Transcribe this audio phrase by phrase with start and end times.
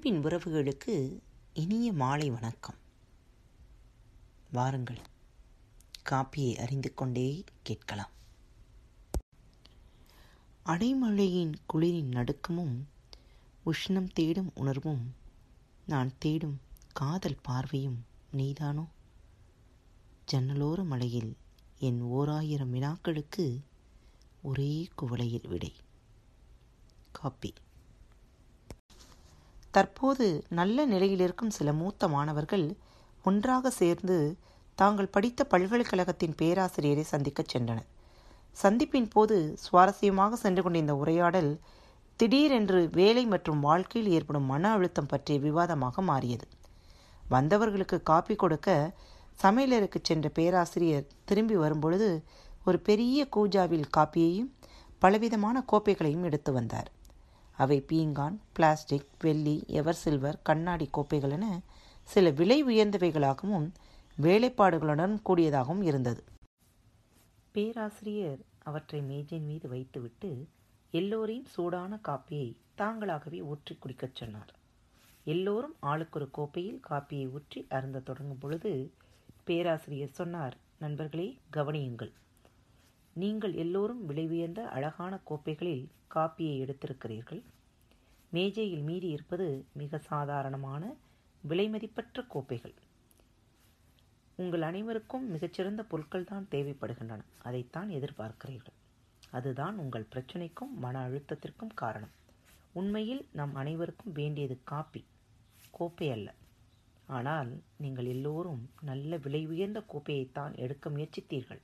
[0.00, 1.20] அன்பின் உறவுகளுக்கு
[1.52, 2.74] இனிய மாலை வணக்கம்.
[4.52, 4.98] வாருங்கள்
[6.10, 8.10] காப்பியை அறிந்து கொண்டே கேட்கலாம்.
[10.66, 12.84] அடைமழையின் குளிரின் நடுக்கமும்
[13.66, 15.14] உஷ்ணம் தேடும் உணர்வும்
[15.86, 16.60] நான் தேடும்
[16.92, 18.88] காதல் பார்வையும் நீதானோ?
[20.32, 21.36] ஜன்னலோர மலையில்
[21.78, 23.60] என் ஓராயிரம் வினாக்களுக்கு
[24.42, 25.72] ஒரே குவளையில் விடை.
[27.12, 27.52] காப்பி.
[29.70, 32.76] தற்போது நல்ல நிலையில் இருக்கும் சில மூத்த மாணவர்கள்
[33.24, 34.36] ஒன்றாக சேர்ந்து
[34.74, 37.88] தாங்கள் படித்த பல்கலைக்கழகத்தின் பேராசிரியரை சந்திக்கச் சென்றனர்.
[38.62, 41.60] சந்திப்பின் போது சுவாரஸ்யமாக சென்று கொண்டிருந்த உரையாடல்
[42.16, 46.46] திடீரென்று வேலை மற்றும் வாழ்க்கையில் ஏற்படும் மன அழுத்தம் பற்றிய விவாதமாக மாறியது.
[47.30, 48.68] வந்தவர்களுக்கு காப்பி கொடுக்க
[49.42, 52.08] சமையலருக்கு சென்ற பேராசிரியர் திரும்பி வரும்பொழுது
[52.64, 54.50] ஒரு பெரிய கூஜாவில் காப்பியையும்
[54.98, 56.90] பலவிதமான கோப்பைகளையும் எடுத்து வந்தார்.
[57.64, 61.46] அவை பீங்கான் பிளாஸ்டிக் வெள்ளி எவர் சில்வர் கண்ணாடி கோப்பைகள் என
[62.08, 63.68] சில விலை உயர்ந்தவைகளாகவும்
[64.18, 66.22] வேலைப்பாடுகளுடன் கூடியதாகவும் இருந்தது.
[67.54, 70.30] பேராசிரியர் அவற்றை மேஜின் மீது வைத்துவிட்டு
[70.94, 74.52] எல்லோரையும் சூடான காப்பியை தாங்களாகவே ஊற்றி குடிக்கச் சொன்னார்.
[75.26, 78.72] எல்லோரும் ஆளுக்கொரு கோப்பையில் காப்பியை ஊற்றி அருந்த தொடங்கும் பொழுது
[79.44, 82.12] பேராசிரியர் சொன்னார் நண்பர்களே கவனியுங்கள்.
[83.12, 87.42] நீங்கள் எல்லோரும் விலை உயர்ந்த அழகான கோப்பைகளில் காப்பியை எடுத்திருக்கிறீர்கள்.
[88.30, 90.96] மேஜையில் மீறி இருப்பது மிக சாதாரணமான
[91.48, 92.74] விலைமதிப்பற்ற கோப்பைகள்.
[94.36, 97.20] உங்கள் அனைவருக்கும் மிகச்சிறந்த பொருட்கள் தான் தேவைப்படுகின்றன.
[97.42, 98.76] அதைத்தான் எதிர்பார்க்கிறீர்கள்.
[99.30, 102.10] அதுதான் உங்கள் பிரச்சனைக்கும் மன அழுத்தத்திற்கும் காரணம்.
[102.72, 105.04] உண்மையில் நம் அனைவருக்கும் வேண்டியது காப்பி.
[105.70, 106.34] கோப்பை அல்ல.
[107.06, 111.60] ஆனால் நீங்கள் எல்லோரும் நல்ல விலை உயர்ந்த கோப்பையைத்தான் எடுக்க முயற்சித்தீர்கள்.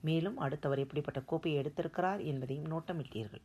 [0.00, 3.42] மேலும் அடுத்தவர் எப்படிப்பட்ட கோப்பையை எடுத்திருக்கிறார் என்பதையும் நோட்டமிட்டீர்கள்.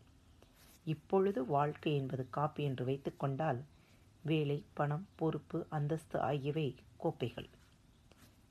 [0.85, 3.59] இப்பொழுது வாழ்க்கை என்பது காப்பி என்று வைத்துக்கொண்டால்
[4.23, 7.49] வேலை பணம் பொறுப்பு அந்தஸ்து ஆகியவை கோப்பைகள்.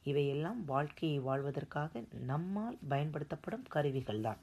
[0.03, 4.41] இவையெல்லாம் வாழ்க்கையை வாழ்வதற்காக நம்மால் பயன்படுத்தப்படும் கருவிகள்தான்.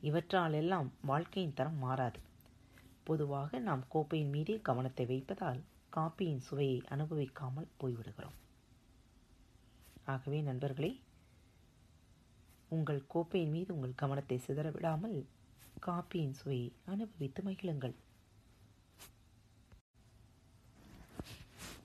[0.00, 2.20] இவற்றால் எல்லாம் வாழ்க்கையின் தரம் மாறாது.
[3.04, 5.60] பொதுவாக நாம் கோப்பையின் மீதே கவனத்தை வைப்பதால்
[5.96, 8.38] காப்பியின் சுவையை அனுபவிக்காமல் போய்விடுகிறோம்.
[10.04, 11.00] ஆகவே நண்பர்களே
[12.68, 15.26] உங்கள் கோப்பையின் மீது உங்கள் கவனத்தை சிதற விடாமல்
[15.86, 17.94] காப்பியின் சுவையை அனுபவித்து மகிழுங்கள்.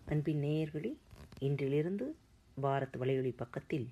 [0.05, 0.95] அன்பின் நேயர்களே
[1.39, 2.15] இன்றிலிருந்து
[2.61, 3.89] பாரத் வலையொலி பக்கத்தில்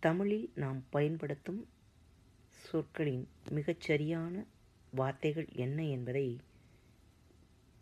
[0.00, 1.68] தமிழில் நாம் பயன்படுத்தும்
[2.50, 4.44] சொற்களின் மிகச்சரியான
[4.90, 6.40] வார்த்தைகள் என்ன என்பதை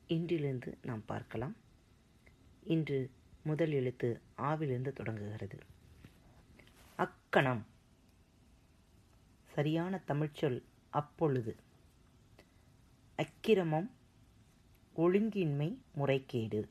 [0.09, 1.57] இன்றிலிருந்து நாம் பார்க்கலாம்.
[2.65, 3.11] இன்று
[3.43, 5.59] முதல் எழுத்து ஆவிலிருந்து தொடங்குகிறது.
[6.99, 7.67] அக்கணம்.
[9.53, 11.57] சரியான தமிழ்ச்சொல் அப்பொழுது.
[13.17, 13.91] அக்கிரமம்
[14.97, 16.69] ஒழுங்கின்மை முறைகேடு.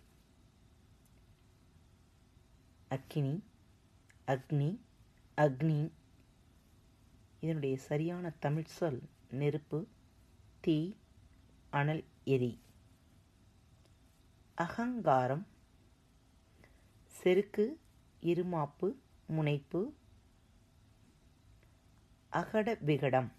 [2.90, 3.44] அக்கினி
[4.28, 4.80] அக்னி
[5.38, 5.92] அக்னி.
[7.40, 9.88] இதனுடைய சரியான தமிழ் சொல் நெருப்பு
[10.60, 10.94] தீ
[11.70, 12.60] அனல் எரி.
[14.56, 15.48] அகங்காரம்
[17.06, 17.80] செருக்கு
[18.22, 18.96] இருமாப்பு
[19.28, 19.94] முனைப்பு
[22.40, 23.30] அகட விகடம்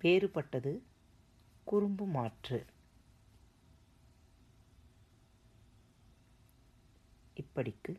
[0.00, 0.72] வேறுபட்டது
[1.64, 2.58] குறும்பு மாற்று.
[7.34, 7.94] இப்படிக்கு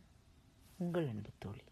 [0.77, 1.63] உங்கள் அன்பு தோழி.